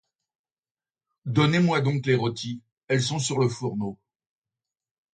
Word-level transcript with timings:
Donnez-moi 1.27 1.79
donc 1.81 2.07
les 2.07 2.15
rôties, 2.15 2.63
elles 2.87 3.03
sont 3.03 3.19
sur 3.19 3.37
le 3.37 3.47
fourneau. 3.47 3.99